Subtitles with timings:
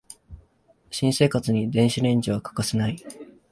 [0.89, 2.97] 新生活に電子レンジは欠かせない